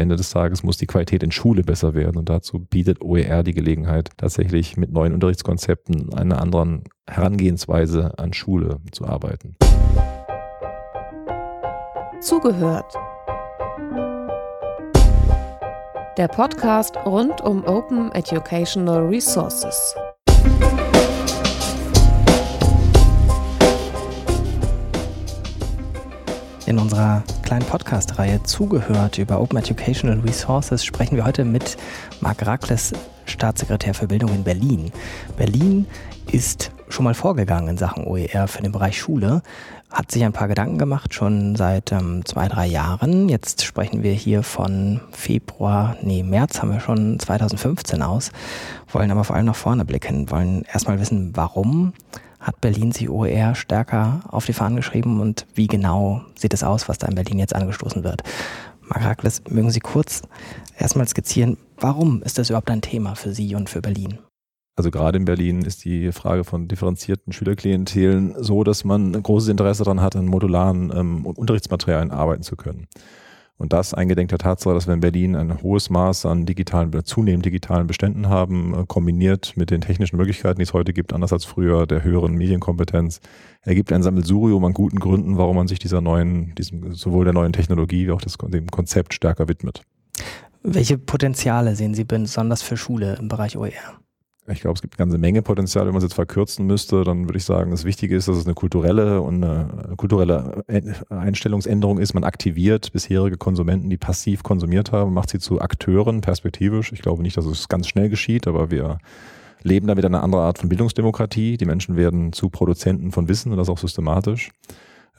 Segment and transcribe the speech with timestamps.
[0.00, 2.16] Ende des Tages muss die Qualität in Schule besser werden.
[2.16, 8.80] Und dazu bietet OER die Gelegenheit, tatsächlich mit neuen Unterrichtskonzepten, einer anderen Herangehensweise an Schule
[8.92, 9.56] zu arbeiten.
[12.20, 12.94] Zugehört.
[16.16, 19.94] Der Podcast rund um Open Educational Resources.
[26.66, 31.76] In unserer kleinen Podcast-Reihe Zugehört über Open Educational Resources sprechen wir heute mit
[32.20, 32.92] Marc Rakles,
[33.24, 34.92] Staatssekretär für Bildung in Berlin.
[35.36, 35.86] Berlin
[36.30, 39.42] ist schon mal vorgegangen in Sachen OER für den Bereich Schule,
[39.90, 43.28] hat sich ein paar Gedanken gemacht, schon seit ähm, zwei, drei Jahren.
[43.28, 48.30] Jetzt sprechen wir hier von Februar, nee, März haben wir schon 2015 aus,
[48.92, 51.94] wollen aber vor allem nach vorne blicken, wollen erstmal wissen, warum
[52.40, 56.88] hat Berlin sich OER stärker auf die Fahnen geschrieben und wie genau sieht es aus,
[56.88, 58.22] was da in Berlin jetzt angestoßen wird?
[58.80, 60.22] Marc Rakles, mögen Sie kurz
[60.76, 64.18] erstmal skizzieren, warum ist das überhaupt ein Thema für Sie und für Berlin?
[64.76, 69.50] Also gerade in Berlin ist die Frage von differenzierten Schülerklientelen so, dass man ein großes
[69.50, 72.86] Interesse daran hat, an modularen ähm, Unterrichtsmaterialien arbeiten zu können.
[73.60, 77.44] Und das eingedenk der Tatsache, dass wir in Berlin ein hohes Maß an digitalen, zunehmend
[77.44, 81.44] digitalen Beständen haben, äh, kombiniert mit den technischen Möglichkeiten, die es heute gibt, anders als
[81.44, 83.20] früher, der höheren Medienkompetenz,
[83.60, 87.52] ergibt ein Sammelsurium an guten Gründen, warum man sich dieser neuen, diesem, sowohl der neuen
[87.52, 89.82] Technologie wie auch des, dem Konzept stärker widmet.
[90.62, 94.00] Welche Potenziale sehen Sie besonders für Schule im Bereich OER?
[94.52, 95.86] Ich glaube, es gibt eine ganze Menge Potenzial.
[95.86, 98.46] Wenn man es jetzt verkürzen müsste, dann würde ich sagen, das Wichtige ist, dass es
[98.46, 100.64] eine kulturelle und eine kulturelle
[101.08, 102.14] Einstellungsänderung ist.
[102.14, 106.92] Man aktiviert bisherige Konsumenten, die passiv konsumiert haben, macht sie zu Akteuren perspektivisch.
[106.92, 108.98] Ich glaube nicht, dass es ganz schnell geschieht, aber wir
[109.62, 111.56] leben damit eine andere Art von Bildungsdemokratie.
[111.56, 114.50] Die Menschen werden zu Produzenten von Wissen und das auch systematisch.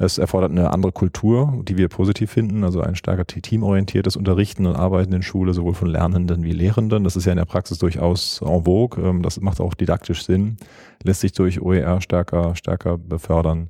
[0.03, 4.75] Es erfordert eine andere Kultur, die wir positiv finden, also ein stärker teamorientiertes Unterrichten und
[4.75, 7.03] Arbeiten in Schule, sowohl von Lernenden wie Lehrenden.
[7.03, 8.99] Das ist ja in der Praxis durchaus en vogue.
[9.03, 10.57] Ähm, das macht auch didaktisch Sinn,
[11.03, 13.69] lässt sich durch OER stärker, stärker befördern.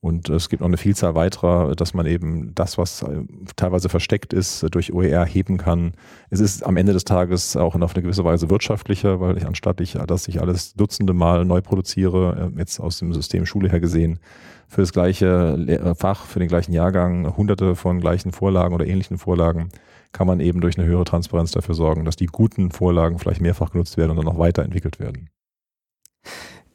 [0.00, 3.22] Und es gibt noch eine Vielzahl weiterer, dass man eben das, was äh,
[3.56, 5.94] teilweise versteckt ist, durch OER heben kann.
[6.30, 9.80] Es ist am Ende des Tages auch auf eine gewisse Weise wirtschaftlicher, weil ich anstatt
[9.80, 13.80] ich, dass ich alles dutzende Mal neu produziere, äh, jetzt aus dem System Schule her
[13.80, 14.20] gesehen,
[14.72, 19.18] für das gleiche äh, Fach, für den gleichen Jahrgang, hunderte von gleichen Vorlagen oder ähnlichen
[19.18, 19.68] Vorlagen,
[20.12, 23.70] kann man eben durch eine höhere Transparenz dafür sorgen, dass die guten Vorlagen vielleicht mehrfach
[23.72, 25.28] genutzt werden und dann auch weiterentwickelt werden.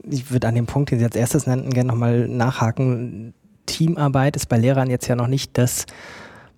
[0.03, 3.33] Ich würde an dem Punkt, den Sie als erstes nannten, gerne nochmal nachhaken.
[3.65, 5.87] Teamarbeit ist bei Lehrern jetzt ja noch nicht das,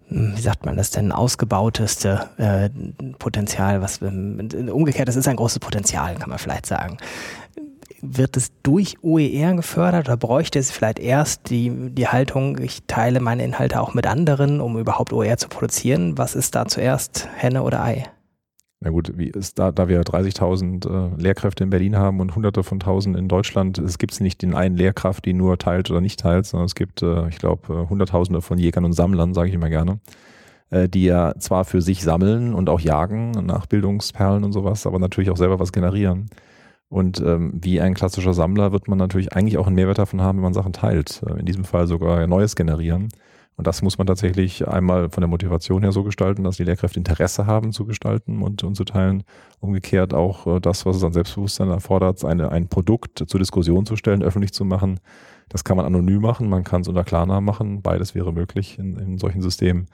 [0.09, 2.69] hm, wie sagt man das denn, ausgebauteste äh,
[3.17, 6.97] Potenzial, was umgekehrt, das ist ein großes Potenzial, kann man vielleicht sagen
[8.01, 13.19] wird es durch OER gefördert oder bräuchte es vielleicht erst die, die Haltung, ich teile
[13.19, 16.17] meine Inhalte auch mit anderen, um überhaupt OER zu produzieren?
[16.17, 18.05] Was ist da zuerst, Henne oder Ei?
[18.81, 22.63] Na gut, wie ist da, da wir 30.000 äh, Lehrkräfte in Berlin haben und hunderte
[22.63, 26.21] von tausend in Deutschland, es gibt nicht den einen Lehrkraft, die nur teilt oder nicht
[26.21, 29.55] teilt, sondern es gibt, äh, ich glaube, äh, hunderttausende von Jägern und Sammlern, sage ich
[29.55, 29.99] immer gerne,
[30.69, 34.97] äh, die ja zwar für sich sammeln und auch jagen nach Bildungsperlen und sowas, aber
[34.97, 36.29] natürlich auch selber was generieren.
[36.89, 40.39] Und ähm, wie ein klassischer Sammler wird man natürlich eigentlich auch einen Mehrwert davon haben,
[40.39, 41.21] wenn man Sachen teilt.
[41.25, 43.09] Äh, in diesem Fall sogar Neues generieren.
[43.59, 46.97] Und das muss man tatsächlich einmal von der Motivation her so gestalten, dass die Lehrkräfte
[46.97, 49.23] Interesse haben zu gestalten und, und zu teilen.
[49.59, 53.95] Umgekehrt auch äh, das, was es an Selbstbewusstsein erfordert, eine, ein Produkt zur Diskussion zu
[53.95, 54.99] stellen, öffentlich zu machen.
[55.49, 57.81] Das kann man anonym machen, man kann es unter Klarnamen machen.
[57.81, 59.87] Beides wäre möglich in, in solchen Systemen.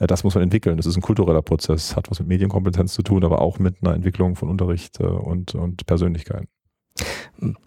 [0.00, 0.76] Äh, das muss man entwickeln.
[0.76, 3.94] Das ist ein kultureller Prozess, hat was mit Medienkompetenz zu tun, aber auch mit einer
[3.94, 6.48] Entwicklung von Unterricht äh, und, und Persönlichkeiten.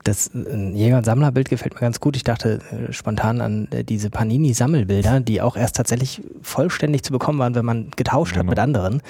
[0.03, 2.15] Das äh, Jäger- und Sammlerbild gefällt mir ganz gut.
[2.15, 7.65] Ich dachte spontan an diese Panini-Sammelbilder, die auch erst tatsächlich vollständig zu bekommen waren, wenn
[7.65, 8.43] man getauscht genau.
[8.43, 9.01] hat mit anderen.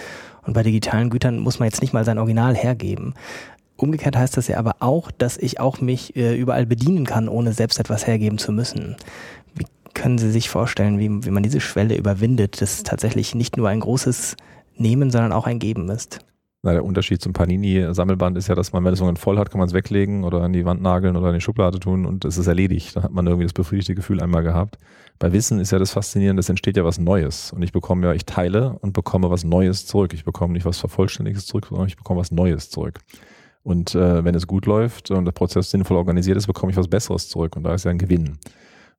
[0.45, 3.13] Und bei digitalen Gütern muss man jetzt nicht mal sein Original hergeben.
[3.75, 7.79] Umgekehrt heißt das ja aber auch, dass ich auch mich überall bedienen kann, ohne selbst
[7.79, 8.95] etwas hergeben zu müssen
[9.94, 13.80] können Sie sich vorstellen, wie, wie man diese Schwelle überwindet, dass tatsächlich nicht nur ein
[13.80, 14.36] großes
[14.76, 16.20] Nehmen, sondern auch ein Geben ist?
[16.66, 19.59] Na, der Unterschied zum Panini-Sammelband ist ja, dass man, wenn es irgendwann voll hat, kann
[19.59, 22.38] man es weglegen oder an die Wand nageln oder in die Schublade tun und es
[22.38, 22.96] ist erledigt.
[22.96, 24.78] Dann hat man irgendwie das befriedigte Gefühl einmal gehabt.
[25.20, 27.52] Bei Wissen ist ja das Faszinierende, es entsteht ja was Neues.
[27.52, 30.14] Und ich bekomme ja, ich teile und bekomme was Neues zurück.
[30.14, 33.00] Ich bekomme nicht was Vervollständiges zurück, sondern ich bekomme was Neues zurück.
[33.64, 36.88] Und äh, wenn es gut läuft und der Prozess sinnvoll organisiert ist, bekomme ich was
[36.88, 37.58] Besseres zurück.
[37.58, 38.38] Und da ist ja ein Gewinn.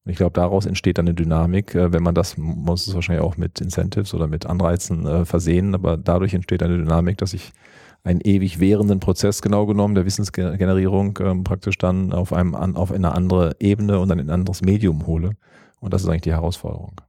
[0.04, 1.74] Und ich glaube, daraus entsteht dann eine Dynamik.
[1.74, 5.74] Äh, wenn man das, muss es wahrscheinlich auch mit Incentives oder mit Anreizen äh, versehen,
[5.74, 7.52] aber dadurch entsteht eine Dynamik, dass ich
[8.04, 13.12] einen ewig währenden Prozess genau genommen der Wissensgenerierung ähm, praktisch dann auf einem auf eine
[13.12, 15.30] andere Ebene und dann in ein anderes Medium hole.
[15.80, 17.00] Und das ist eigentlich die Herausforderung.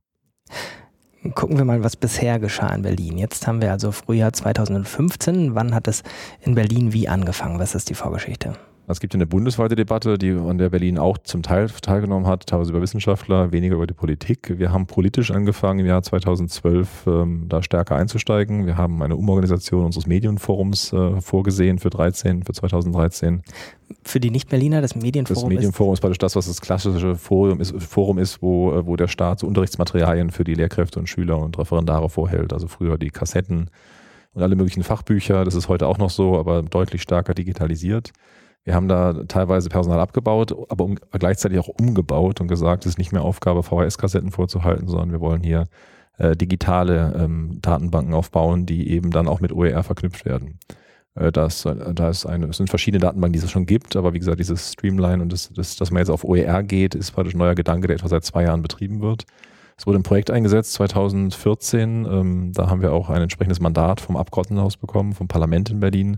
[1.33, 3.17] Gucken wir mal, was bisher geschah in Berlin.
[3.17, 5.55] Jetzt haben wir also Frühjahr 2015.
[5.55, 6.03] Wann hat es
[6.41, 7.59] in Berlin wie angefangen?
[7.59, 8.53] Was ist die Vorgeschichte?
[8.87, 12.69] Es gibt eine bundesweite Debatte, die, an der Berlin auch zum Teil teilgenommen hat, teilweise
[12.69, 14.59] über Wissenschaftler, weniger über die Politik.
[14.59, 18.67] Wir haben politisch angefangen im Jahr 2012 ähm, da stärker einzusteigen.
[18.67, 23.41] Wir haben eine Umorganisation unseres Medienforums äh, vorgesehen für 13, für 2013.
[24.03, 25.49] Für die Nicht-Berliner, das Medienforum?
[25.49, 28.85] Das Medienforum ist, ist praktisch das, was das klassische Forum ist, Forum ist wo, äh,
[28.85, 32.53] wo der Staat so Unterrichtsmaterialien für die Lehrkräfte und Schüler und Referendare vorhält.
[32.53, 33.71] Also früher die Kassetten
[34.35, 35.43] und alle möglichen Fachbücher.
[35.43, 38.11] Das ist heute auch noch so, aber deutlich stärker digitalisiert.
[38.65, 42.97] Wir haben da teilweise Personal abgebaut, aber um, gleichzeitig auch umgebaut und gesagt, es ist
[42.97, 45.65] nicht mehr Aufgabe, VHS-Kassetten vorzuhalten, sondern wir wollen hier
[46.17, 50.57] äh, digitale ähm, Datenbanken aufbauen, die eben dann auch mit OER verknüpft werden.
[51.13, 54.19] Äh, das, da ist eine, es sind verschiedene Datenbanken, die es schon gibt, aber wie
[54.19, 57.39] gesagt, dieses Streamline und das, das, dass man jetzt auf OER geht, ist praktisch ein
[57.39, 59.25] neuer Gedanke, der etwa seit zwei Jahren betrieben wird.
[59.77, 62.05] Es wurde ein Projekt eingesetzt 2014.
[62.05, 66.17] Ähm, da haben wir auch ein entsprechendes Mandat vom Abgeordnetenhaus bekommen, vom Parlament in Berlin,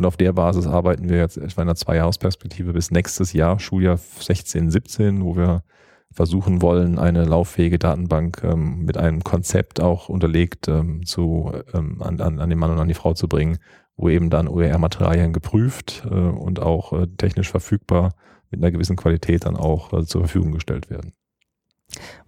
[0.00, 3.98] und auf der Basis arbeiten wir jetzt etwa in einer Zweijahresperspektive bis nächstes Jahr, Schuljahr
[3.98, 5.62] 16, 17, wo wir
[6.10, 12.18] versuchen wollen, eine lauffähige Datenbank ähm, mit einem Konzept auch unterlegt ähm, zu, ähm, an,
[12.18, 13.58] an, an den Mann und an die Frau zu bringen,
[13.94, 18.14] wo eben dann OER-Materialien geprüft äh, und auch äh, technisch verfügbar
[18.50, 21.12] mit einer gewissen Qualität dann auch äh, zur Verfügung gestellt werden.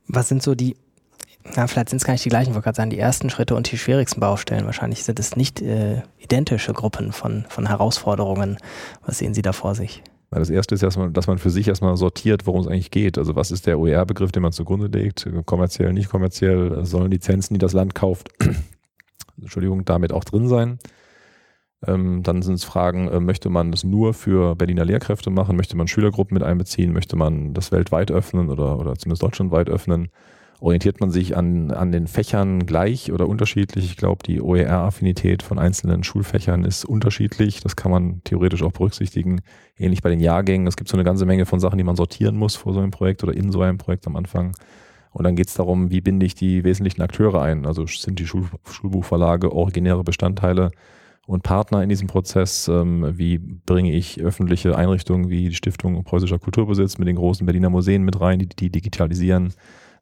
[0.07, 0.77] Was sind so die
[1.56, 3.55] na, vielleicht sind es gar nicht die gleichen, ich wollte gerade sagen, die ersten Schritte
[3.55, 4.67] und die schwierigsten Baustellen.
[4.67, 8.59] Wahrscheinlich sind es nicht äh, identische Gruppen von, von Herausforderungen.
[9.05, 10.03] Was sehen Sie da vor sich?
[10.31, 13.19] Na, das erste ist erstmal, dass man für sich erstmal sortiert, worum es eigentlich geht.
[13.19, 15.29] Also was ist der OER-Begriff, den man zugrunde legt?
[15.44, 16.85] Kommerziell, nicht kommerziell?
[16.87, 18.31] Sollen Lizenzen, die das Land kauft,
[19.41, 20.79] Entschuldigung, damit auch drin sein?
[21.87, 25.56] Ähm, dann sind es Fragen, äh, möchte man das nur für Berliner Lehrkräfte machen?
[25.56, 26.93] Möchte man Schülergruppen mit einbeziehen?
[26.93, 30.11] Möchte man das weltweit öffnen oder, oder zumindest deutschlandweit öffnen?
[30.62, 33.85] Orientiert man sich an, an den Fächern gleich oder unterschiedlich?
[33.85, 37.61] Ich glaube, die OER-Affinität von einzelnen Schulfächern ist unterschiedlich.
[37.61, 39.41] Das kann man theoretisch auch berücksichtigen.
[39.76, 40.69] Ähnlich bei den Jahrgängen.
[40.69, 42.93] Es gibt so eine ganze Menge von Sachen, die man sortieren muss vor so einem
[42.93, 44.55] Projekt oder in so einem Projekt am Anfang.
[45.11, 47.67] Und dann geht es darum, wie binde ich die wesentlichen Akteure ein?
[47.67, 50.70] Also sind die Schul Schulbuchverlage originäre Bestandteile
[51.26, 52.69] und Partner in diesem Prozess?
[52.69, 57.69] Ähm, wie bringe ich öffentliche Einrichtungen wie die Stiftung Preußischer Kulturbesitz mit den großen Berliner
[57.69, 59.53] Museen mit rein, die, die digitalisieren?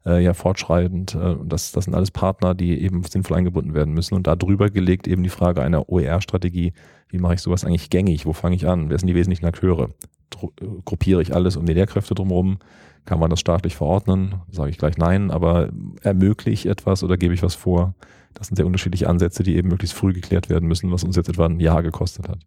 [0.05, 1.15] Äh, ja fortschreitend.
[1.15, 4.15] Äh, das, das sind alles Partner, die eben sinnvoll eingebunden werden müssen.
[4.15, 6.73] Und da drüber gelegt eben die Frage einer OER-Strategie,
[7.09, 8.25] wie mache ich sowas eigentlich gängig?
[8.25, 8.89] Wo fange ich an?
[8.89, 9.89] Wer sind die wesentlichen Akteure?
[10.29, 12.59] Dru äh, gruppiere ich alles um die Lehrkräfte drumherum?
[13.05, 14.35] Kann man das staatlich verordnen?
[14.51, 15.69] Sage ich gleich nein, aber
[16.01, 17.95] ermögliche ich etwas oder gebe ich was vor?
[18.33, 21.27] Das sind sehr unterschiedliche Ansätze, die eben möglichst früh geklärt werden müssen, was uns jetzt
[21.27, 22.39] etwa ein Jahr gekostet hat.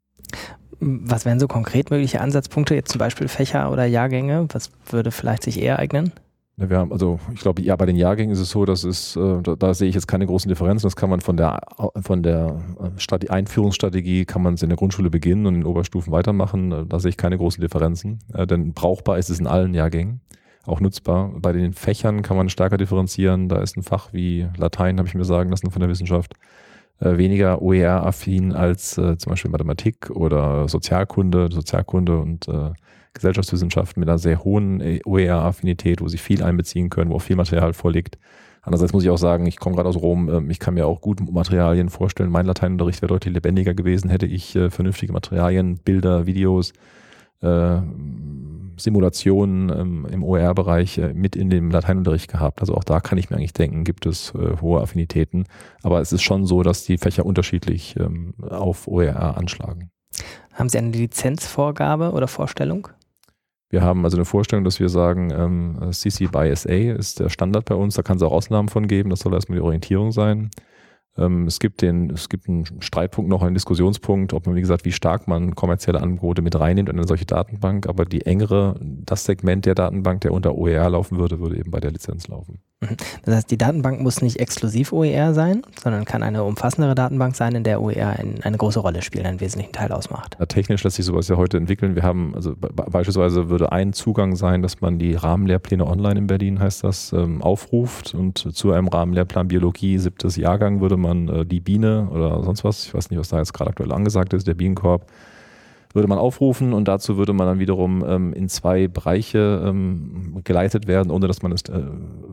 [0.81, 4.47] Was wären so konkret mögliche Ansatzpunkte, jetzt zum Beispiel Fächer oder Jahrgänge?
[4.53, 6.12] Was würde vielleicht sich eher eignen?
[6.56, 9.43] Wir haben, also ich glaube, ja, bei den Jahrgängen ist es so, dass es, äh,
[9.43, 10.87] da, da, sehe ich jetzt keine großen Differenzen.
[10.87, 11.61] Das kann man von der
[12.01, 16.12] von der äh, Strate Einführungsstrategie kann man es in der Grundschule beginnen und in Oberstufen
[16.12, 16.71] weitermachen.
[16.71, 18.21] Äh, da sehe ich keine großen Differenzen.
[18.33, 20.21] Äh, denn brauchbar ist es in allen Jahrgängen,
[20.65, 21.33] auch nutzbar.
[21.41, 23.49] Bei den Fächern kann man stärker differenzieren.
[23.49, 26.35] Da ist ein Fach wie Latein, habe ich mir sagen lassen von der Wissenschaft,
[27.01, 32.47] weniger OER-affin als zum Beispiel Mathematik oder Sozialkunde, Sozialkunde und
[33.14, 37.72] Gesellschaftswissenschaften mit einer sehr hohen OER-Affinität, wo sie viel einbeziehen können, wo auch viel Material
[37.72, 38.19] vorliegt.
[38.64, 41.00] Andererseits muss ich auch sagen, ich komme gerade aus Rom, ähm, ich kann mir auch
[41.00, 42.31] gut Materialien vorstellen.
[42.31, 46.72] Mein Lateinunterricht wäre deutlich lebendiger gewesen, hätte ich äh, vernünftige Materialien, Bilder, Videos,
[47.43, 47.81] äh,
[48.77, 52.60] Simulationen ähm, im OER-Bereich äh, mit in dem Lateinunterricht gehabt.
[52.60, 55.44] Also auch da kann ich mir eigentlich denken, gibt es äh, hohe Affinitäten.
[55.82, 59.91] Aber es ist schon so, dass die Fächer unterschiedlich ähm, auf OER anschlagen.
[60.55, 62.89] Haben Sie eine Lizenzvorgabe oder Vorstellung?
[63.74, 67.64] Wir haben also eine Vorstellung, dass wir sagen, ähm, CC by SA ist der Standard
[67.64, 67.96] bei uns.
[67.96, 69.10] Da kann es auch Ausnahmen von geben.
[69.10, 70.50] Das soll erstmal die Orientierung sein.
[71.19, 74.84] Ähm, es gibt den, es gibt einen Streitpunkt noch, einen Diskussionspunkt, ob man, wie gesagt,
[74.84, 77.88] wie stark man kommerzielle Angebote mit reinnimmt in eine solche Datenbank.
[77.88, 81.81] Aber die engere, das Segment der Datenbank, der unter OER laufen würde, würde eben bei
[81.81, 82.60] der Lizenz laufen.
[82.91, 82.96] Mhm.
[83.24, 87.55] Das heißt, die Datenbank muss nicht exklusiv OER sein, sondern kann eine umfassendere Datenbank sein,
[87.55, 90.36] in der OER ein, eine große Rolle spielt, einen wesentlichen Teil ausmacht.
[90.38, 91.94] Ja, technisch lässt sich sowas ja heute entwickeln.
[91.94, 96.60] Wir haben, also beispielsweise würde ein Zugang sein, dass man die Rahmenlehrpläne online in Berlin,
[96.60, 101.60] heißt das, ähm, aufruft und zu einem Rahmenlehrplan Biologie, siebtes Jahrgang, würde man äh, die
[101.60, 104.55] Biene oder sonst was, ich weiß nicht, was da jetzt gerade aktuell angesagt ist, der
[104.55, 105.06] Bienenkorb,
[105.94, 110.88] würde man aufrufen und dazu würde man dann wiederum ähm, in zwei Bereiche ähm, geleitet
[110.88, 111.82] werden, ohne dass man es äh,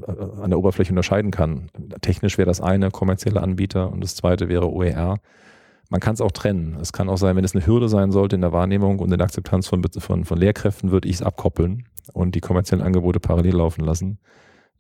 [0.08, 1.70] an der Oberfläche unterscheiden kann.
[2.02, 5.18] Technisch wäre das eine kommerzielle Anbieter und das zweite wäre OER.
[5.90, 6.78] Man kann es auch trennen.
[6.82, 9.18] Es kann auch sein, wenn es eine Hürde sein sollte in der Wahrnehmung und in
[9.18, 13.56] der Akzeptanz von, von, von Lehrkräften, würde ich es abkoppeln und die kommerziellen Angebote parallel
[13.56, 14.20] laufen lassen.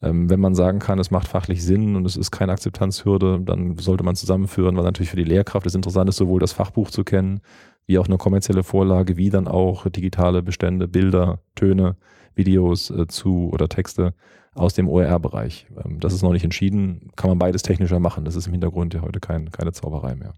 [0.01, 3.77] Ähm, wenn man sagen kann, es macht fachlich Sinn und es ist keine Akzeptanzhürde, dann
[3.77, 7.03] sollte man zusammenführen, weil natürlich für die Lehrkraft es interessant ist, sowohl das Fachbuch zu
[7.03, 7.41] kennen,
[7.85, 11.97] wie auch eine kommerzielle Vorlage, wie dann auch digitale Bestände, Bilder, Töne,
[12.35, 14.13] Videos äh, zu oder Texte
[14.55, 15.67] aus dem OER-Bereich.
[15.85, 18.25] Ähm, das ist noch nicht entschieden, kann man beides technischer machen.
[18.25, 20.33] Das ist im Hintergrund ja heute kein, keine Zauberei mehr.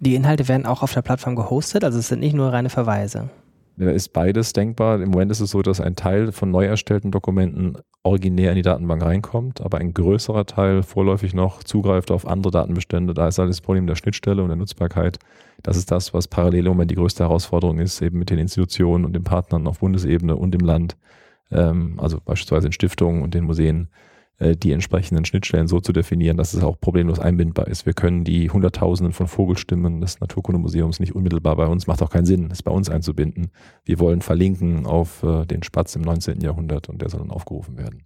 [0.00, 3.30] Die Inhalte werden auch auf der Plattform gehostet, also es sind nicht nur reine Verweise.
[3.78, 5.00] Da ist beides denkbar.
[5.00, 8.62] Im Moment ist es so, dass ein Teil von neu erstellten Dokumenten originär in die
[8.62, 13.14] Datenbank reinkommt, aber ein größerer Teil vorläufig noch zugreift auf andere Datenbestände.
[13.14, 15.18] Da ist halt das Problem der Schnittstelle und der Nutzbarkeit.
[15.62, 19.04] Das ist das, was parallel im Moment die größte Herausforderung ist, eben mit den Institutionen
[19.04, 20.96] und den Partnern auf Bundesebene und im Land,
[21.52, 23.88] ähm, also beispielsweise in Stiftungen und den Museen,
[24.40, 27.86] die entsprechenden Schnittstellen so zu definieren, dass es auch problemlos einbindbar ist.
[27.86, 32.26] Wir können die Hunderttausenden von Vogelstimmen des Naturkundemuseums nicht unmittelbar bei uns, macht auch keinen
[32.26, 33.50] Sinn, es bei uns einzubinden.
[33.84, 36.40] Wir wollen verlinken auf äh, den Spatz im 19.
[36.40, 38.04] Jahrhundert und der soll dann aufgerufen werden.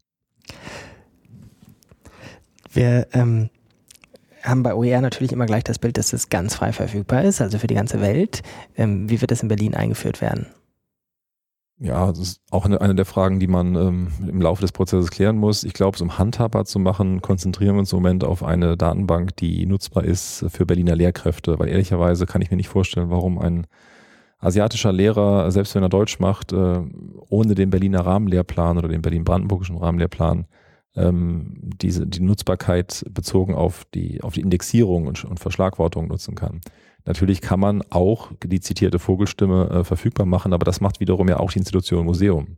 [2.73, 3.51] Wir ähm,
[4.43, 7.59] haben bei OER natürlich immer gleich das Bild, dass es ganz frei verfügbar ist, also
[7.59, 8.43] für die ganze Welt.
[8.77, 10.47] Ähm, wie wird das in Berlin eingeführt werden?
[11.85, 15.11] Ja, das ist auch eine, eine der Fragen, die man ähm, im Laufe des Prozesses
[15.11, 15.65] klären muss.
[15.65, 19.67] Ich glaube, um handhabbar zu machen, konzentrieren wir uns im Moment auf eine Datenbank, die
[19.67, 23.67] nutzbar ist für Berliner Lehrkräfte, weil ehrlicherweise kann ich mir nicht vorstellen, warum ein
[24.39, 26.83] asiatischer Lehrer, selbst wenn er Deutsch macht, äh,
[27.29, 30.47] ohne den Berliner Rahmenlehrplan oder den Berlin-Brandenburgischen Rahmenlehrplan
[30.95, 36.61] ähm, diese, die Nutzbarkeit bezogen auf die, auf die Indexierung und, und Verschlagwortung nutzen kann.
[37.05, 41.41] Natürlich kann man auch die zitierte Vogelstimme äh, verfügbar machen, aber das macht wiederum ja
[41.41, 42.57] auch die Institution Museum.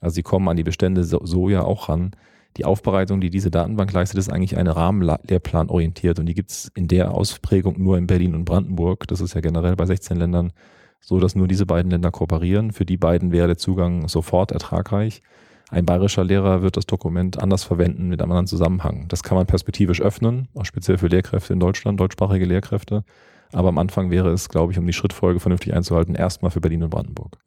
[0.00, 2.12] Also sie kommen an die Bestände so, so ja auch ran.
[2.56, 6.88] Die Aufbereitung, die diese Datenbank leistet, ist eigentlich eine Rahmenlehrplan orientiert und die gibt's in
[6.88, 9.06] der Ausprägung nur in Berlin und Brandenburg.
[9.06, 10.52] Das ist ja generell bei 16 Ländern
[11.00, 12.72] so, dass nur diese beiden Länder kooperieren.
[12.72, 15.22] Für die beiden wäre der Zugang sofort ertragreich.
[15.70, 19.06] Ein bayerischer Lehrer wird das Dokument anders verwenden mit einem anderen Zusammenhang.
[19.08, 23.04] Das kann man perspektivisch öffnen, auch speziell für Lehrkräfte in Deutschland, deutschsprachige Lehrkräfte.
[23.52, 26.82] Aber am Anfang wäre es, glaube ich, um die Schrittfolge vernünftig einzuhalten, erstmal für Berlin
[26.82, 27.38] und Brandenburg.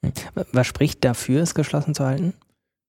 [0.52, 2.34] Was spricht dafür, es geschlossen zu halten?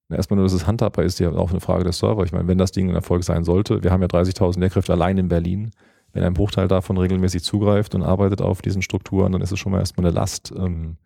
[0.09, 2.23] Erstmal nur, dass es handhabbar ist, ja auch eine Frage des Server.
[2.23, 5.17] Ich meine, wenn das Ding ein Erfolg sein sollte, wir haben ja 30.000 Lehrkräfte allein
[5.17, 5.71] in Berlin.
[6.11, 9.71] Wenn ein Bruchteil davon regelmäßig zugreift und arbeitet auf diesen Strukturen, dann ist es schon
[9.71, 10.53] mal erstmal eine Last.
[10.55, 10.97] Ähm,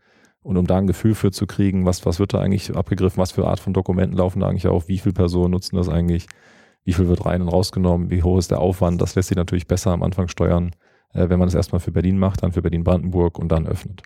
[0.42, 3.32] und um da ein Gefühl für zu kriegen, was, was wird da eigentlich abgegriffen, was
[3.32, 6.28] für Art von Dokumenten laufen da eigentlich auf, wie viele Personen nutzen das eigentlich,
[6.84, 9.68] wie viel wird rein und rausgenommen, wie hoch ist der Aufwand, das lässt sich natürlich
[9.68, 10.72] besser am Anfang steuern
[11.14, 14.04] äh, wenn man das erstmal für Berlin macht, dann für Berlin-Brandenburg und dann öffnet.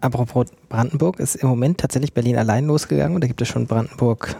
[0.00, 4.36] Apropos Brandenburg, ist im Moment tatsächlich Berlin allein losgegangen oder gibt es schon Brandenburg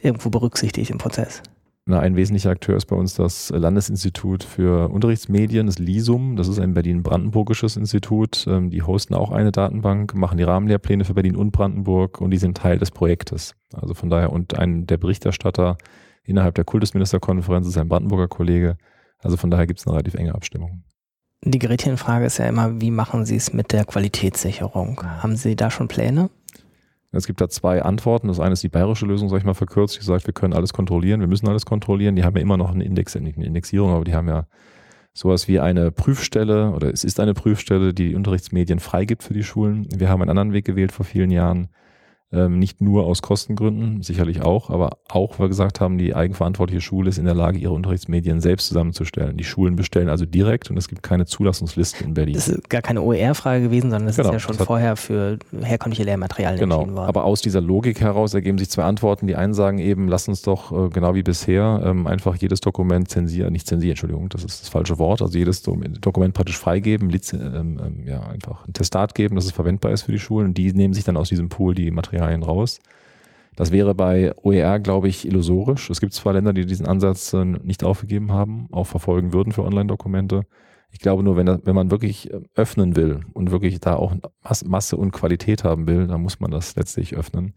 [0.00, 1.42] irgendwo berücksichtigt im Prozess?
[1.84, 6.36] Na, ein wesentlicher Akteur ist bei uns das Landesinstitut für Unterrichtsmedien, das LISUM.
[6.36, 8.46] Das ist ein Berlin-Brandenburgisches Institut.
[8.46, 12.36] Ähm, die hosten auch eine Datenbank, machen die Rahmenlehrpläne für Berlin und Brandenburg und die
[12.36, 13.56] sind Teil des Projektes.
[13.74, 15.76] Also von daher, und ein der Berichterstatter
[16.22, 18.76] innerhalb der Kultusministerkonferenz ist ein Brandenburger Kollege.
[19.22, 20.84] Also von daher gibt es eine relativ enge Abstimmung.
[21.44, 25.02] Die Gretchenfrage ist ja immer, wie machen Sie es mit der Qualitätssicherung?
[25.02, 26.30] Haben Sie da schon Pläne?
[27.10, 28.28] Es gibt da zwei Antworten.
[28.28, 30.72] Das eine ist die bayerische Lösung, sag ich mal verkürzt, die sagt, wir können alles
[30.72, 32.16] kontrollieren, wir müssen alles kontrollieren.
[32.16, 34.46] Die haben ja immer noch eine Index, nicht eine Indexierung, aber die haben ja
[35.12, 39.42] sowas wie eine Prüfstelle oder es ist eine Prüfstelle, die die Unterrichtsmedien freigibt für die
[39.42, 39.86] Schulen.
[39.94, 41.68] Wir haben einen anderen Weg gewählt vor vielen Jahren,
[42.32, 46.80] ähm, nicht nur aus Kostengründen, sicherlich auch, aber auch, weil wir gesagt haben, die eigenverantwortliche
[46.80, 49.36] Schule ist in der Lage, ihre Unterrichtsmedien selbst zusammenzustellen.
[49.36, 52.34] Die Schulen bestellen also direkt und es gibt keine Zulassungsliste in Berlin.
[52.34, 56.04] Das ist gar keine OER-Frage gewesen, sondern das genau, ist ja schon vorher für herkömmliche
[56.04, 57.08] Lehrmaterialien genau, entschieden worden.
[57.08, 59.26] Aber aus dieser Logik heraus ergeben sich zwei Antworten.
[59.26, 63.08] Die einen sagen eben, lass uns doch äh, genau wie bisher ähm, einfach jedes Dokument
[63.08, 67.80] zensieren, nicht zensieren, Entschuldigung, das ist das falsche Wort, also jedes Dokument praktisch freigeben, ähm,
[67.84, 70.72] ähm, ja, einfach ein Testat geben, dass es verwendbar ist für die Schulen und die
[70.72, 72.80] nehmen sich dann aus diesem Pool die Materialien Materialien raus.
[73.56, 75.90] Das wäre bei OER, glaube ich, illusorisch.
[75.90, 79.64] Es gibt zwar Länder, die diesen Ansatz äh, nicht aufgegeben haben, auch verfolgen würden für
[79.64, 80.44] Online-Dokumente.
[80.90, 84.14] Ich glaube nur, wenn, das, wenn man wirklich äh, öffnen will und wirklich da auch
[84.64, 87.52] Masse und Qualität haben will, dann muss man das letztlich öffnen.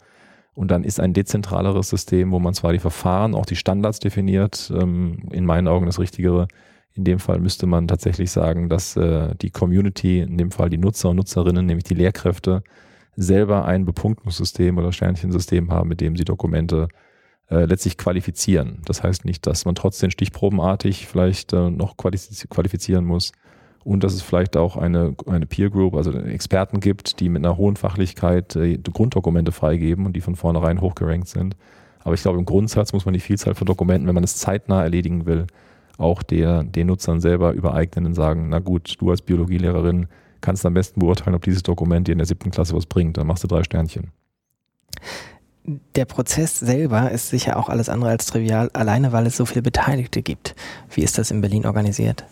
[0.53, 4.71] Und dann ist ein dezentraleres System, wo man zwar die Verfahren, auch die Standards definiert,
[4.75, 6.47] ähm, in meinen Augen das Richtigere.
[6.93, 10.77] In dem Fall müsste man tatsächlich sagen, dass äh, die Community, in dem Fall die
[10.77, 12.63] Nutzer und Nutzerinnen, nämlich die Lehrkräfte,
[13.15, 16.87] selber ein Bepunktungssystem oder Sternchensystem haben, mit dem sie Dokumente
[17.49, 18.81] äh, letztlich qualifizieren.
[18.85, 23.31] Das heißt nicht, dass man trotzdem stichprobenartig vielleicht äh, noch qualifizieren muss
[23.83, 27.55] und dass es vielleicht auch eine, eine Peer Group, also Experten gibt, die mit einer
[27.55, 31.55] hohen Fachlichkeit äh, Grunddokumente freigeben und die von vornherein hochgerankt sind.
[31.99, 34.83] Aber ich glaube, im Grundsatz muss man die Vielzahl von Dokumenten, wenn man es zeitnah
[34.83, 35.45] erledigen will,
[35.97, 40.07] auch der, den Nutzern selber übereignen und sagen, na gut, du als Biologielehrerin
[40.45, 43.17] kannst am besten beurteilen, ob dieses Dokument dir in der siebten Klasse was bringt.
[43.17, 44.11] Dann machst du drei Sternchen.
[45.95, 49.63] Der Prozess selber ist sicher auch alles andere als trivial, alleine weil es so viele
[49.63, 50.55] Beteiligte gibt.
[50.91, 52.23] Wie ist das in Berlin organisiert?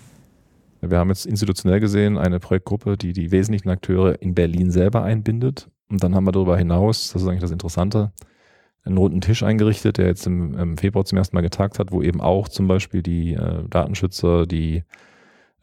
[0.82, 5.70] Wir haben jetzt institutionell gesehen eine Projektgruppe, die die wesentlichen Akteure in Berlin selber einbindet.
[5.89, 8.12] Und dann haben wir darüber hinaus, das ist eigentlich das Interessante,
[8.84, 12.01] einen runden Tisch eingerichtet, der jetzt im, im Februar zum ersten Mal getagt hat, wo
[12.01, 14.84] eben auch zum Beispiel die äh, Datenschützer, die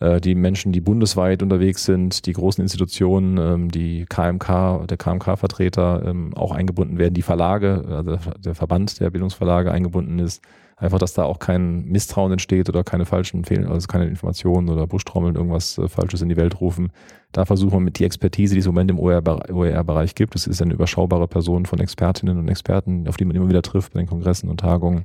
[0.01, 6.33] die Menschen, die bundesweit unterwegs sind, die großen Institutionen, ähm, die KMK, der KMK-Vertreter ähm,
[6.35, 10.43] auch eingebunden werden, die Verlage, also der Verband der Bildungsverlage eingebunden ist.
[10.81, 14.87] Einfach, dass da auch kein Misstrauen entsteht oder keine falschen Fehl also keine Informationen oder
[14.87, 16.91] Buschtrommeln irgendwas äh, Falsches in die Welt rufen.
[17.33, 20.63] Da versuchen wir mit die Expertise, die es im Moment im OER-Bereich gibt, es ist
[20.63, 24.09] eine überschaubare Person von Expertinnen und Experten, auf die man immer wieder trifft bei den
[24.09, 25.05] Kongressen und Tagungen,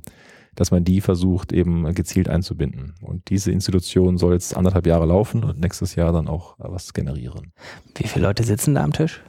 [0.56, 2.94] dass man die versucht eben gezielt einzubinden.
[3.00, 7.52] Und diese Institution soll jetzt anderthalb Jahre laufen und nächstes Jahr dann auch was generieren.
[7.94, 9.22] Wie viele Leute sitzen da am Tisch?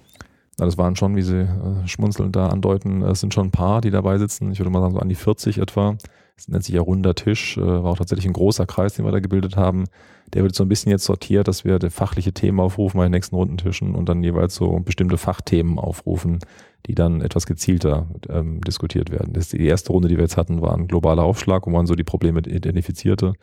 [0.58, 3.82] Na, das waren schon, wie Sie äh, schmunzelnd da andeuten, es sind schon ein paar,
[3.82, 4.52] die dabei sitzen.
[4.52, 5.98] Ich würde mal sagen, so an die 40 etwa.
[6.38, 9.12] Es nennt sich ja runder Tisch, äh, war auch tatsächlich ein großer Kreis, den wir
[9.12, 9.86] da gebildet haben.
[10.34, 13.36] Der wird so ein bisschen jetzt sortiert, dass wir fachliche Themen aufrufen bei den nächsten
[13.36, 16.40] Rundentischen und dann jeweils so bestimmte Fachthemen aufrufen,
[16.86, 19.34] die dann etwas gezielter ähm, diskutiert werden.
[19.34, 21.96] Das die erste Runde, die wir jetzt hatten, war ein globaler Aufschlag, wo man so
[21.96, 23.34] die Probleme identifizierte.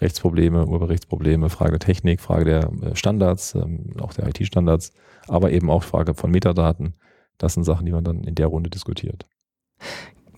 [0.00, 4.92] Rechtsprobleme, Urheberrechtsprobleme, Frage der Technik, Frage der äh, Standards, ähm, auch der IT-Standards,
[5.28, 6.94] aber eben auch Frage von Metadaten.
[7.38, 9.26] Das sind Sachen, die man dann in der Runde diskutiert.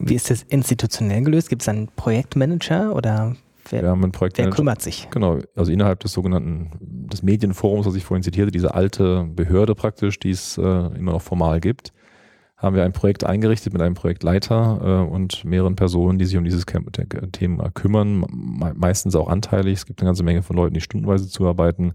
[0.09, 1.49] Wie ist das institutionell gelöst?
[1.49, 3.37] Gibt es einen Projektmanager oder
[3.71, 5.09] wer, Projektmanager, wer kümmert sich?
[5.11, 10.19] Genau, also innerhalb des sogenannten des Medienforums, was ich vorhin zitierte, diese alte Behörde praktisch,
[10.19, 11.93] die es äh, immer noch formal gibt,
[12.57, 16.45] haben wir ein Projekt eingerichtet mit einem Projektleiter äh, und mehreren Personen, die sich um
[16.45, 16.65] dieses
[17.33, 18.25] Thema kümmern,
[18.77, 19.75] meistens auch anteilig.
[19.75, 21.95] Es gibt eine ganze Menge von Leuten, die stundenweise zuarbeiten.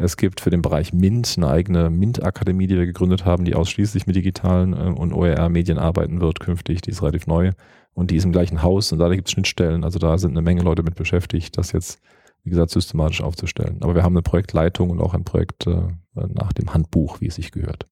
[0.00, 4.06] Es gibt für den Bereich MINT eine eigene MINT-Akademie, die wir gegründet haben, die ausschließlich
[4.06, 6.80] mit digitalen äh, und OER-Medien arbeiten wird künftig.
[6.82, 7.50] Die ist relativ neu
[7.94, 9.82] und die ist im gleichen Haus und da gibt es Schnittstellen.
[9.82, 12.00] Also da sind eine Menge Leute mit beschäftigt, das jetzt,
[12.44, 13.78] wie gesagt, systematisch aufzustellen.
[13.80, 15.82] Aber wir haben eine Projektleitung und auch ein Projekt äh,
[16.14, 17.88] nach dem Handbuch, wie es sich gehört.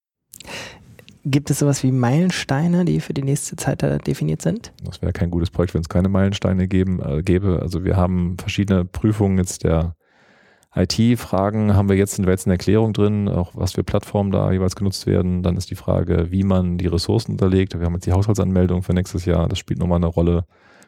[1.25, 4.73] Gibt es sowas wie Meilensteine, die für die nächste Zeit definiert sind?
[4.85, 7.59] Das wäre kein gutes Projekt, wenn es keine Meilensteine geben, äh, gäbe.
[7.63, 9.97] Also wir haben verschiedene Prüfungen jetzt der
[10.77, 14.53] IT-Fragen haben wir jetzt, sind wir jetzt in Erklärung drin, auch was für Plattformen da
[14.53, 15.43] jeweils genutzt werden.
[15.43, 17.79] Dann ist die Frage, wie man die Ressourcen unterlegt.
[17.79, 19.49] Wir haben jetzt die Haushaltsanmeldung für nächstes Jahr.
[19.49, 20.45] Das spielt nochmal eine Rolle,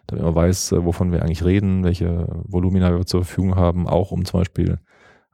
[0.06, 4.10] damit man weiß, äh, wovon wir eigentlich reden, welche Volumina wir zur Verfügung haben, auch
[4.10, 4.78] um zum Beispiel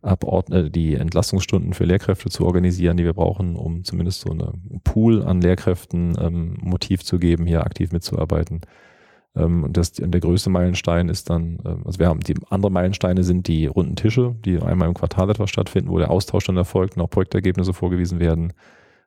[0.02, 4.52] Abordne, die Entlastungsstunden für Lehrkräfte zu organisieren, die wir brauchen, um zumindest so eine
[4.84, 8.60] Pool an Lehrkräften ähm, Motiv zu geben, hier aktiv mitzuarbeiten.
[9.36, 13.24] Ähm, und das, der größte Meilenstein ist dann, ähm, also wir haben die anderen Meilensteine
[13.24, 16.96] sind die runden Tische, die einmal im Quartal etwas stattfinden, wo der Austausch dann erfolgt
[16.96, 18.52] und auch Projektergebnisse vorgewiesen werden.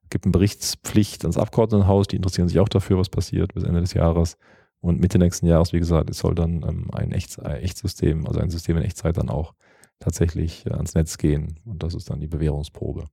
[0.03, 3.81] Es gibt eine Berichtspflicht ans Abgeordnetenhaus, die interessieren sich auch dafür, was passiert bis Ende
[3.81, 4.37] des Jahres.
[4.79, 8.49] Und Mitte nächsten Jahres, wie gesagt, es soll dann ähm, ein Echt, Echtsystem, also ein
[8.49, 9.53] System in Echtzeit dann auch
[9.99, 11.59] tatsächlich äh, ans Netz gehen.
[11.65, 13.05] Und das ist dann die Bewährungsprobe.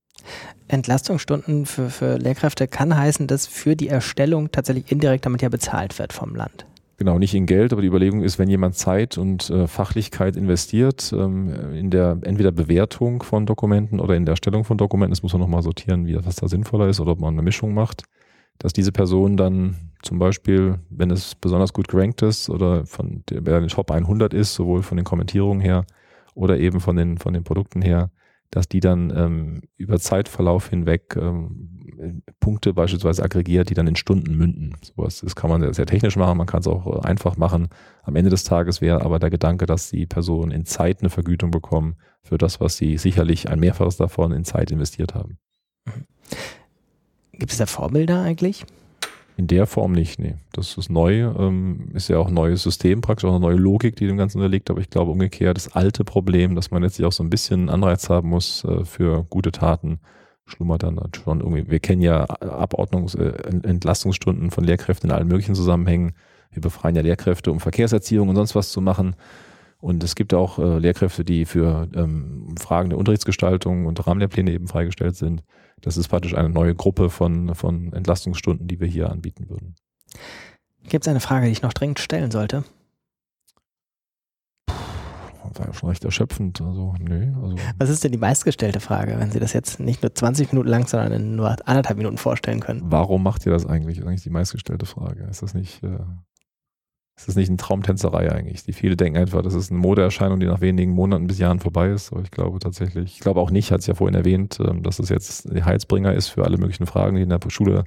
[0.69, 5.99] Entlastungsstunden für, für Lehrkräfte kann heißen, dass für die Erstellung tatsächlich indirekt damit ja bezahlt
[5.99, 6.67] wird vom Land.
[6.97, 11.13] Genau, nicht in Geld, aber die Überlegung ist, wenn jemand Zeit und äh, Fachlichkeit investiert
[11.13, 15.33] ähm, in der entweder Bewertung von Dokumenten oder in der Erstellung von Dokumenten, das muss
[15.33, 18.05] man nochmal sortieren, wie, was da sinnvoller ist oder ob man eine Mischung macht,
[18.59, 23.41] dass diese Person dann zum Beispiel, wenn es besonders gut gerankt ist oder von der,
[23.41, 25.87] der Top 100 ist, sowohl von den Kommentierungen her
[26.35, 28.11] oder eben von den, von den Produkten her,
[28.55, 34.37] dass die dann ähm, über Zeitverlauf hinweg ähm, Punkte beispielsweise aggregiert, die dann in Stunden
[34.37, 34.77] münden.
[34.81, 37.69] Sowas, das kann man sehr technisch machen, man kann es auch äh, einfach machen.
[38.05, 41.51] Am Ende des Tages wäre aber der Gedanke, dass die Personen in Zeit eine Vergütung
[41.51, 45.39] bekommen für das, was sie sicherlich ein Mehrfaches davon in Zeit investiert haben.
[47.33, 48.65] Gibt es da Vorbilder eigentlich?
[49.37, 50.37] In der Form nicht, nee.
[50.53, 53.97] Das ist neu, ähm, ist ja auch ein neues System, praktisch auch eine neue Logik,
[53.97, 57.13] die dem Ganzen unterliegt, aber ich glaube umgekehrt, das alte Problem, dass man letztlich auch
[57.13, 59.99] so ein bisschen Anreiz haben muss äh, für gute Taten,
[60.47, 61.69] schlummert dann schon irgendwie.
[61.69, 66.13] Wir kennen ja Abordnungs-, äh, Entlastungsstunden von Lehrkräften in allen möglichen Zusammenhängen.
[66.53, 69.17] Wir befreien ja Lehrkräfte, um Verkehrserziehung und sonst was zu machen.
[69.85, 74.67] Und es gibt auch äh, Lehrkräfte, die für ähm, Fragen der Unterrichtsgestaltung und Rahmenlehrpläne eben
[74.67, 75.45] freigestellt sind.
[75.83, 79.75] Das ist praktisch eine neue Gruppe von, von Entlastungsstunden, die wir hier anbieten würden.
[80.89, 82.65] Gibt es eine Frage, die ich noch dringend stellen sollte?
[85.53, 86.63] war ja schon recht erschöpfend.
[86.63, 87.57] Also, nee, also.
[87.77, 90.87] Was ist denn die meistgestellte Frage, wenn Sie das jetzt nicht nur 20 Minuten lang,
[90.87, 92.81] sondern in nur anderthalb Minuten vorstellen können?
[92.87, 93.99] Warum macht ihr das eigentlich?
[93.99, 95.25] Das ist eigentlich die meistgestellte Frage.
[95.25, 95.99] Ist das nicht, äh,
[97.17, 98.65] ist das nicht eine Traumtänzerei eigentlich?
[98.65, 101.91] Die viele denken einfach, das ist eine Modeerscheinung, die nach wenigen Monaten bis Jahren vorbei
[101.91, 102.13] ist.
[102.13, 104.99] Aber ich glaube tatsächlich, ich glaube auch nicht, hat es ja vorhin erwähnt, ähm, dass
[104.99, 107.85] es jetzt der Heizbringer ist für alle möglichen Fragen, die in der Schule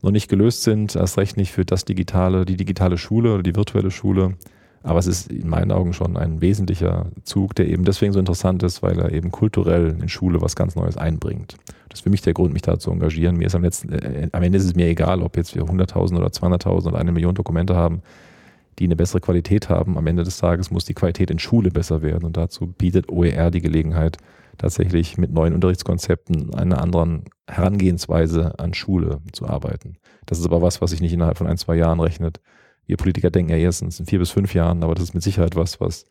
[0.00, 3.54] noch nicht gelöst sind, erst recht nicht für das digitale, die digitale Schule oder die
[3.54, 4.36] virtuelle Schule.
[4.82, 8.62] Aber es ist in meinen Augen schon ein wesentlicher Zug, der eben deswegen so interessant
[8.62, 11.56] ist, weil er eben kulturell in Schule was ganz Neues einbringt.
[11.88, 13.36] Das ist für mich der Grund, mich da zu engagieren.
[13.36, 16.16] Mir ist am letzten, äh, am Ende ist es mir egal, ob jetzt wir 100.000
[16.16, 18.02] oder 200.000 oder eine Million Dokumente haben,
[18.78, 19.98] die eine bessere Qualität haben.
[19.98, 23.50] Am Ende des Tages muss die Qualität in Schule besser werden und dazu bietet OER
[23.50, 24.16] die Gelegenheit,
[24.58, 29.96] tatsächlich mit neuen Unterrichtskonzepten, einer anderen Herangehensweise an Schule zu arbeiten.
[30.26, 32.40] Das ist aber was, was sich nicht innerhalb von ein, zwei Jahren rechnet.
[32.86, 35.56] Wir Politiker denken ja erstens in vier bis fünf Jahren, aber das ist mit Sicherheit
[35.56, 36.04] was, was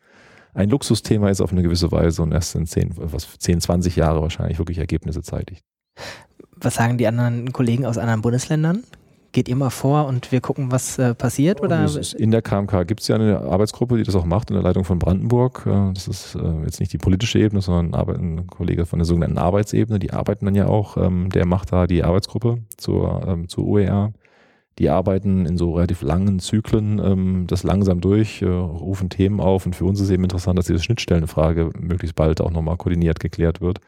[0.54, 4.22] ein Luxusthema ist auf eine gewisse Weise und erst in zehn, was, zehn 20 Jahre
[4.22, 5.64] wahrscheinlich wirklich Ergebnisse zeitigt.
[6.56, 8.84] Was sagen die anderen Kollegen aus anderen Bundesländern?
[9.32, 11.60] geht ihr mal vor und wir gucken, was äh, passiert?
[11.62, 11.88] Oder?
[12.16, 14.84] In der KMK gibt es ja eine Arbeitsgruppe, die das auch macht, in der Leitung
[14.84, 15.64] von Brandenburg.
[15.66, 19.38] Äh, das ist äh, jetzt nicht die politische Ebene, sondern ein Kollege von der sogenannten
[19.38, 19.98] Arbeitsebene.
[19.98, 20.96] Die arbeiten dann ja auch.
[20.96, 24.12] Ähm, der macht da die Arbeitsgruppe zur, ähm, zur OER.
[24.78, 29.66] Die arbeiten in so relativ langen Zyklen ähm, das langsam durch, äh, rufen Themen auf
[29.66, 33.60] und für uns ist eben interessant, dass diese Schnittstellenfrage möglichst bald auch nochmal koordiniert geklärt
[33.60, 33.80] wird.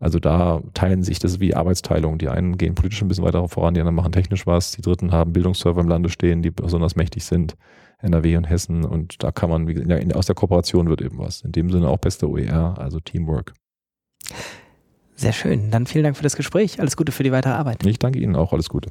[0.00, 2.18] Also da teilen sich das wie Arbeitsteilung.
[2.18, 5.12] Die einen gehen politisch ein bisschen weiter voran, die anderen machen technisch was, die dritten
[5.12, 7.56] haben Bildungsserver im Lande stehen, die besonders mächtig sind,
[8.00, 8.84] NRW und Hessen.
[8.84, 11.42] Und da kann man, wie, aus der Kooperation wird eben was.
[11.42, 13.54] In dem Sinne auch beste OER, also Teamwork.
[15.16, 15.70] Sehr schön.
[15.70, 16.80] Dann vielen Dank für das Gespräch.
[16.80, 17.86] Alles Gute für die weitere Arbeit.
[17.86, 18.52] Ich danke Ihnen auch.
[18.52, 18.90] Alles Gute.